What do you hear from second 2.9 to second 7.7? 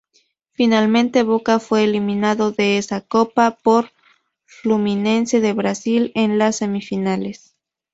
copa por Fluminense de Brasil, en las semifinales.